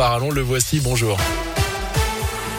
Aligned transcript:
Barallon. 0.00 0.30
Le 0.30 0.40
voici, 0.40 0.80
bonjour. 0.80 1.18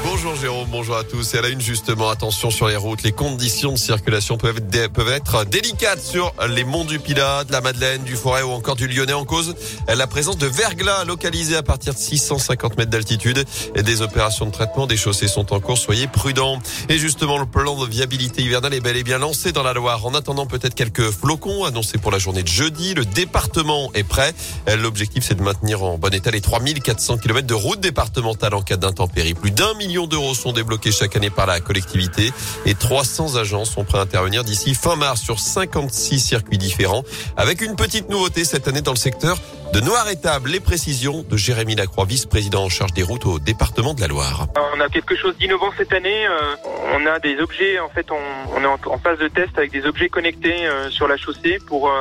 Bonjour 0.04 0.36
Jérôme, 0.36 0.68
bonjour 0.72 0.98
à 0.98 1.04
tous. 1.04 1.36
Et 1.36 1.38
à 1.38 1.42
la 1.42 1.50
une 1.50 1.62
justement, 1.62 2.10
attention 2.10 2.50
sur 2.50 2.68
les 2.68 2.76
routes. 2.76 3.04
Les 3.04 3.12
conditions 3.12 3.74
de 3.74 3.78
circulation 3.78 4.38
peuvent 4.38 4.62
être, 5.08 5.46
délicates 5.46 6.02
sur 6.02 6.34
les 6.50 6.64
monts 6.64 6.86
du 6.86 6.98
Pilat, 7.00 7.44
de 7.44 7.52
la 7.52 7.62
Madeleine, 7.62 8.04
du 8.04 8.16
Forêt 8.16 8.42
ou 8.42 8.50
encore 8.50 8.76
du 8.76 8.88
Lyonnais 8.88 9.14
en 9.14 9.26
cause. 9.26 9.56
La 9.88 10.08
présence 10.08 10.38
de 10.38 10.48
verglas 10.48 11.06
localisés 11.06 11.56
à 11.56 11.62
partir 11.62 11.94
de 11.94 12.00
650 12.00 12.78
mètres 12.78 12.90
d'altitude. 12.90 13.46
Et 13.76 13.84
des 13.84 14.02
opérations 14.02 14.48
de 14.48 14.52
traitement 14.52 14.88
des 14.88 14.98
chaussées 14.98 15.28
sont 15.28 15.54
en 15.54 15.60
cours. 15.60 15.78
Soyez 15.78 16.08
prudents. 16.08 16.60
Et 16.90 16.98
justement, 16.98 17.38
le 17.38 17.46
plan 17.46 17.80
de 17.80 17.88
viabilité 17.88 18.42
hivernale 18.42 18.74
est 18.74 18.82
bel 18.82 18.98
et 18.98 19.04
bien 19.04 19.20
lancé 19.20 19.52
dans 19.52 19.64
la 19.64 19.74
Loire. 19.74 20.06
En 20.06 20.16
attendant 20.16 20.48
peut-être 20.48 20.74
quelques 20.74 21.12
flocons 21.12 21.64
annoncés 21.64 22.00
pour 22.00 22.12
la 22.12 22.18
journée 22.18 22.44
de 22.44 22.48
jeudi, 22.48 22.96
le 22.96 23.06
département 23.06 23.92
est 23.94 24.04
prêt. 24.04 24.34
L'objectif, 24.80 25.24
c'est 25.28 25.36
de 25.36 25.44
maintenir 25.44 25.84
en 25.84 26.00
bon 26.00 26.12
état 26.14 26.32
les 26.32 26.42
3400 26.42 27.20
km 27.20 27.46
de 27.46 27.54
route 27.54 27.80
départementale 27.80 28.56
en 28.56 28.62
cas 28.62 28.78
d'intempéries. 28.78 29.36
Plus 29.36 29.52
d'un 29.52 29.74
million 29.76 29.91
d'euros 30.00 30.34
sont 30.34 30.54
débloqués 30.54 30.92
chaque 30.92 31.16
année 31.16 31.30
par 31.30 31.46
la 31.46 31.60
collectivité 31.60 32.32
et 32.66 32.76
300 32.76 33.36
agents 33.36 33.66
sont 33.66 33.84
prêts 33.84 33.98
à 33.98 34.02
intervenir 34.02 34.44
d'ici 34.44 34.74
fin 34.74 34.96
mars 34.96 35.22
sur 35.22 35.40
56 35.40 36.20
circuits 36.20 36.58
différents 36.58 37.04
avec 37.36 37.62
une 37.62 37.76
petite 37.76 38.10
nouveauté 38.10 38.46
cette 38.46 38.68
année 38.68 38.82
dans 38.82 38.92
le 38.92 38.98
secteur 38.98 39.38
de 39.74 39.80
Noir-Étable. 39.80 40.50
Les 40.50 40.60
précisions 40.60 41.24
de 41.30 41.38
Jérémy 41.38 41.76
Lacroix, 41.76 42.06
vice-président 42.06 42.64
en 42.64 42.70
charge 42.70 42.94
des 42.94 43.04
routes 43.04 43.26
au 43.26 43.40
département 43.40 43.94
de 43.94 44.02
la 44.02 44.08
Loire. 44.08 44.48
On 44.76 44.80
a 44.80 44.90
quelque 44.90 45.16
chose 45.16 45.36
d'innovant 45.38 45.72
cette 45.78 45.94
année. 45.94 46.26
Euh, 46.28 46.56
on 46.94 47.06
a 47.06 47.20
des 47.20 47.40
objets, 47.40 47.80
en 47.80 47.90
fait, 47.90 48.08
on, 48.12 48.62
est 48.62 48.66
en, 48.66 48.98
phase 48.98 49.20
de 49.20 49.28
test 49.28 49.58
avec 49.58 49.72
des 49.72 49.86
objets 49.86 50.10
connectés 50.10 50.66
euh, 50.66 50.90
sur 50.90 51.08
la 51.08 51.18
chaussée 51.18 51.60
pour 51.68 51.90
euh, 51.90 51.94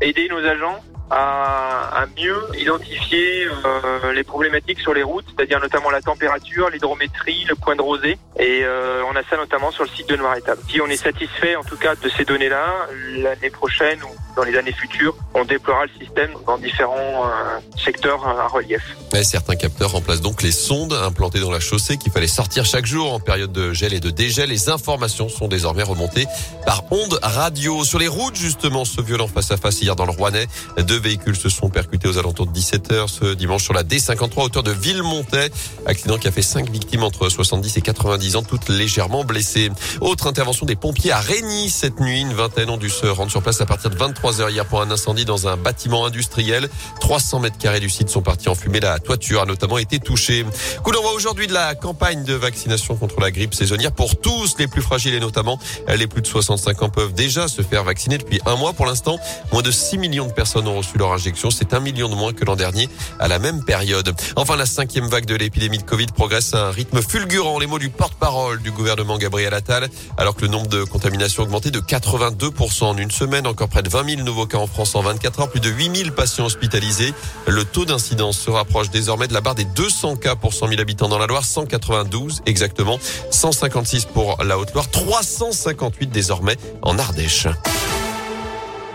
aider 0.00 0.28
nos 0.28 0.38
agents 0.38 0.82
à, 1.10 2.02
à 2.02 2.06
mieux 2.06 2.40
identifier 2.58 3.46
euh, 3.46 4.12
les 4.12 4.24
problématiques 4.24 4.80
sur 4.80 4.94
les 4.94 5.02
routes, 5.02 5.26
c'est-à-dire 5.28 5.60
notamment 5.60 5.90
la 5.90 6.00
température, 6.00 6.70
l'hydrométrie, 6.70 7.44
le 7.48 7.54
point 7.54 7.76
de 7.76 7.82
rosée. 7.82 8.18
Et 8.38 8.60
euh, 8.64 9.02
on 9.10 9.16
a 9.16 9.22
ça 9.24 9.36
notamment 9.36 9.70
sur 9.70 9.84
le 9.84 9.90
site 9.90 10.08
de 10.08 10.16
Noir-Étape. 10.16 10.58
Si 10.68 10.80
on 10.80 10.86
est 10.86 10.96
satisfait 10.96 11.56
en 11.56 11.64
tout 11.64 11.76
cas 11.76 11.94
de 11.94 12.08
ces 12.08 12.24
données-là, 12.24 12.88
l'année 13.16 13.50
prochaine 13.50 14.02
ou 14.02 14.34
dans 14.36 14.44
les 14.44 14.56
années 14.56 14.72
futures, 14.72 15.16
on 15.34 15.44
déploiera 15.44 15.84
le 15.86 16.04
système 16.04 16.30
dans 16.46 16.58
différents 16.58 16.94
euh, 16.96 17.58
secteurs 17.76 18.26
à 18.26 18.48
relief. 18.48 18.82
Certains 19.22 19.56
capteurs 19.56 19.92
remplacent 19.92 20.20
donc 20.20 20.42
les 20.42 20.52
sondes 20.52 20.92
implantées 20.92 21.40
dans 21.40 21.50
la 21.50 21.60
chaussée 21.60 21.96
qu'il 21.96 22.12
fallait 22.12 22.26
sortir 22.26 22.64
chaque 22.64 22.86
jour 22.86 23.12
en 23.12 23.20
période 23.20 23.52
de 23.52 23.72
gel 23.72 23.94
et 23.94 24.00
de 24.00 24.10
dégel. 24.10 24.48
Les 24.48 24.68
informations 24.68 25.28
sont 25.28 25.48
désormais 25.48 25.82
remontées 25.82 26.26
par 26.66 26.84
ondes 26.90 27.18
radio. 27.22 27.84
Sur 27.84 27.98
les 27.98 28.08
routes, 28.08 28.36
justement, 28.36 28.84
ce 28.84 29.00
violent 29.00 29.28
face-à-face 29.28 29.82
hier 29.82 29.96
dans 29.96 30.04
le 30.04 30.12
Rouennais, 30.12 30.46
deux 30.78 30.98
véhicules 30.98 31.36
se 31.36 31.48
sont 31.48 31.68
percutés 31.68 32.08
aux 32.08 32.18
alentours 32.18 32.46
de 32.46 32.52
17h 32.52 33.08
ce 33.08 33.34
dimanche 33.34 33.62
sur 33.62 33.72
la 33.72 33.82
D53 33.82 34.42
hauteur 34.42 34.62
de 34.62 34.72
Villemontais. 34.72 35.50
Accident 35.86 36.18
qui 36.18 36.28
a 36.28 36.32
fait 36.32 36.42
cinq 36.42 36.70
victimes 36.70 37.04
entre 37.04 37.28
70 37.28 37.76
et 37.76 37.80
90 37.82 38.36
ans, 38.36 38.42
toutes 38.42 38.68
légèrement 38.68 39.24
blessées. 39.24 39.70
Autre 40.00 40.26
intervention 40.26 40.66
des 40.66 40.76
pompiers 40.76 41.12
à 41.12 41.20
Régny 41.20 41.70
cette 41.70 42.00
nuit. 42.00 42.20
Une 42.20 42.34
vingtaine 42.34 42.70
ont 42.70 42.76
dû 42.76 42.90
se 42.90 43.06
rendre 43.06 43.30
sur 43.30 43.42
place 43.42 43.60
à 43.60 43.66
partir 43.66 43.90
de 43.90 43.96
23 43.96 44.40
heures 44.40 44.50
hier 44.50 44.66
pour 44.66 44.80
un 44.82 44.90
incendie 44.90 45.23
dans 45.24 45.48
un 45.48 45.56
bâtiment 45.56 46.06
industriel. 46.06 46.68
300 47.00 47.40
mètres 47.40 47.58
carrés 47.58 47.80
du 47.80 47.90
site 47.90 48.08
sont 48.08 48.22
partis 48.22 48.48
en 48.48 48.54
fumée. 48.54 48.80
La 48.80 48.98
toiture 48.98 49.42
a 49.42 49.46
notamment 49.46 49.78
été 49.78 49.98
touchée. 49.98 50.44
Coup 50.82 50.92
d'envoi 50.92 51.12
aujourd'hui 51.12 51.46
de 51.46 51.52
la 51.52 51.74
campagne 51.74 52.24
de 52.24 52.34
vaccination 52.34 52.96
contre 52.96 53.20
la 53.20 53.30
grippe 53.30 53.54
saisonnière 53.54 53.92
pour 53.92 54.16
tous 54.16 54.56
les 54.58 54.66
plus 54.66 54.82
fragiles 54.82 55.14
et 55.14 55.20
notamment 55.20 55.58
les 55.88 56.06
plus 56.06 56.22
de 56.22 56.26
65 56.26 56.82
ans 56.82 56.88
peuvent 56.88 57.14
déjà 57.14 57.48
se 57.48 57.62
faire 57.62 57.84
vacciner 57.84 58.18
depuis 58.18 58.40
un 58.46 58.56
mois. 58.56 58.72
Pour 58.72 58.86
l'instant, 58.86 59.18
moins 59.52 59.62
de 59.62 59.70
6 59.70 59.98
millions 59.98 60.26
de 60.26 60.32
personnes 60.32 60.68
ont 60.68 60.76
reçu 60.76 60.98
leur 60.98 61.12
injection. 61.12 61.50
C'est 61.50 61.74
un 61.74 61.80
million 61.80 62.08
de 62.08 62.14
moins 62.14 62.32
que 62.32 62.44
l'an 62.44 62.56
dernier 62.56 62.88
à 63.18 63.28
la 63.28 63.38
même 63.38 63.64
période. 63.64 64.14
Enfin, 64.36 64.56
la 64.56 64.66
cinquième 64.66 65.06
vague 65.06 65.26
de 65.26 65.34
l'épidémie 65.34 65.78
de 65.78 65.82
Covid 65.82 66.06
progresse 66.06 66.54
à 66.54 66.68
un 66.68 66.70
rythme 66.70 67.00
fulgurant. 67.02 67.58
Les 67.58 67.66
mots 67.66 67.78
du 67.78 67.90
porte-parole 67.90 68.62
du 68.62 68.70
gouvernement 68.70 69.18
Gabriel 69.18 69.54
Attal, 69.54 69.88
alors 70.16 70.34
que 70.34 70.42
le 70.42 70.48
nombre 70.48 70.68
de 70.68 70.84
contaminations 70.84 71.42
a 71.42 71.46
augmenté 71.46 71.70
de 71.70 71.80
82% 71.80 72.84
en 72.84 72.96
une 72.96 73.10
semaine. 73.10 73.46
Encore 73.46 73.68
près 73.68 73.82
de 73.82 73.88
20 73.88 74.16
000 74.16 74.22
nouveaux 74.22 74.46
cas 74.46 74.58
en 74.58 74.66
France 74.66 74.94
en 74.94 75.02
24 75.14 75.40
heures, 75.40 75.50
plus 75.50 75.60
de 75.60 75.70
8 75.70 75.96
000 75.96 76.10
patients 76.10 76.44
hospitalisés. 76.44 77.14
Le 77.46 77.64
taux 77.64 77.84
d'incidence 77.84 78.36
se 78.38 78.50
rapproche 78.50 78.90
désormais 78.90 79.28
de 79.28 79.32
la 79.32 79.40
barre 79.40 79.54
des 79.54 79.64
200 79.64 80.16
cas 80.16 80.34
pour 80.34 80.52
100 80.52 80.68
000 80.68 80.80
habitants 80.80 81.08
dans 81.08 81.18
la 81.18 81.26
Loire, 81.26 81.44
192 81.44 82.42
exactement, 82.46 82.98
156 83.30 84.06
pour 84.06 84.42
la 84.42 84.58
Haute-Loire, 84.58 84.90
358 84.90 86.08
désormais 86.08 86.56
en 86.82 86.98
Ardèche. 86.98 87.46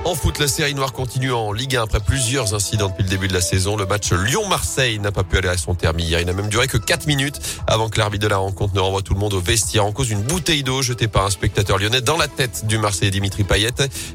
En 0.05 0.15
foot, 0.15 0.39
la 0.39 0.47
série 0.47 0.73
noire 0.73 0.93
continue 0.93 1.33
en 1.33 1.51
Ligue 1.51 1.75
1 1.75 1.83
après 1.83 1.99
plusieurs 1.99 2.53
incidents 2.53 2.87
depuis 2.87 3.03
le 3.03 3.09
début 3.09 3.27
de 3.27 3.33
la 3.33 3.41
saison. 3.41 3.75
Le 3.75 3.85
match 3.85 4.11
Lyon-Marseille 4.13 4.97
n'a 4.97 5.11
pas 5.11 5.23
pu 5.23 5.37
aller 5.37 5.49
à 5.49 5.57
son 5.57 5.75
terme 5.75 5.99
hier. 5.99 6.21
Il 6.21 6.25
n'a 6.25 6.33
même 6.33 6.47
duré 6.47 6.67
que 6.67 6.77
4 6.77 7.05
minutes 7.05 7.39
avant 7.67 7.89
que 7.89 7.99
l'arbitre 7.99 8.23
de 8.23 8.29
la 8.29 8.37
rencontre 8.37 8.73
ne 8.73 8.79
renvoie 8.79 9.01
tout 9.01 9.13
le 9.13 9.19
monde 9.19 9.33
au 9.33 9.41
vestiaire 9.41 9.85
en 9.85 9.91
cause 9.91 10.07
d'une 10.07 10.21
bouteille 10.21 10.63
d'eau 10.63 10.81
jetée 10.81 11.09
par 11.09 11.25
un 11.25 11.29
spectateur 11.29 11.77
lyonnais 11.77 11.99
dans 11.99 12.17
la 12.17 12.29
tête 12.29 12.65
du 12.65 12.77
Marseillais 12.77 13.11
Dimitri 13.11 13.43
Payet. 13.43 13.73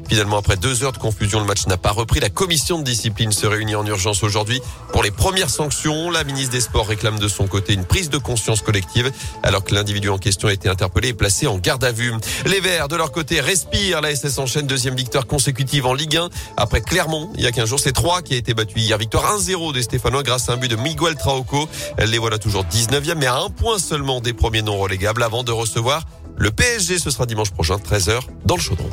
Finalement, 0.09 0.37
après 0.37 0.57
deux 0.57 0.83
heures 0.83 0.91
de 0.91 0.97
confusion, 0.97 1.39
le 1.39 1.45
match 1.45 1.67
n'a 1.67 1.77
pas 1.77 1.91
repris. 1.91 2.19
La 2.19 2.29
commission 2.29 2.79
de 2.79 2.83
discipline 2.83 3.31
se 3.31 3.45
réunit 3.45 3.75
en 3.75 3.85
urgence 3.85 4.23
aujourd'hui 4.23 4.61
pour 4.91 5.03
les 5.03 5.11
premières 5.11 5.51
sanctions. 5.51 6.09
La 6.09 6.23
ministre 6.23 6.51
des 6.51 6.61
Sports 6.61 6.87
réclame 6.87 7.19
de 7.19 7.27
son 7.27 7.45
côté 7.45 7.73
une 7.73 7.85
prise 7.85 8.09
de 8.09 8.17
conscience 8.17 8.61
collective 8.61 9.11
alors 9.43 9.63
que 9.63 9.75
l'individu 9.75 10.09
en 10.09 10.17
question 10.17 10.47
a 10.47 10.53
été 10.53 10.67
interpellé 10.67 11.09
et 11.09 11.13
placé 11.13 11.45
en 11.45 11.59
garde 11.59 11.83
à 11.83 11.91
vue. 11.91 12.11
Les 12.47 12.59
Verts, 12.59 12.87
de 12.87 12.95
leur 12.95 13.11
côté, 13.11 13.39
respirent. 13.39 14.01
La 14.01 14.13
SS 14.13 14.39
enchaîne 14.39 14.65
deuxième 14.65 14.95
victoire 14.95 15.27
consécutive 15.27 15.74
en 15.83 15.93
Ligue 15.93 16.17
1 16.17 16.29
après 16.57 16.81
Clermont 16.81 17.29
il 17.35 17.43
y 17.43 17.47
a 17.47 17.51
15 17.51 17.67
jours. 17.67 17.79
C'est 17.79 17.91
3 17.91 18.21
qui 18.21 18.33
a 18.33 18.37
été 18.37 18.53
battu 18.53 18.79
hier. 18.79 18.97
Victoire 18.97 19.37
1-0 19.37 19.73
des 19.73 19.83
Stéphanois 19.83 20.23
grâce 20.23 20.49
à 20.49 20.53
un 20.53 20.57
but 20.57 20.69
de 20.69 20.75
Miguel 20.75 21.15
Traoco. 21.15 21.67
Les 22.05 22.17
voilà 22.17 22.37
toujours 22.37 22.63
19e 22.65 23.15
mais 23.15 23.25
à 23.25 23.37
un 23.37 23.49
point 23.49 23.79
seulement 23.79 24.21
des 24.21 24.33
premiers 24.33 24.61
non 24.61 24.77
relégables 24.77 25.23
avant 25.23 25.43
de 25.43 25.51
recevoir 25.51 26.05
le 26.37 26.51
PSG. 26.51 26.99
Ce 26.99 27.09
sera 27.09 27.25
dimanche 27.25 27.51
prochain 27.51 27.75
13h 27.75 28.21
dans 28.45 28.55
le 28.55 28.61
Chaudron. 28.61 28.89